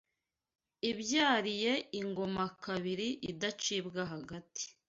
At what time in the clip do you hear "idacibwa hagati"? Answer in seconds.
3.31-4.63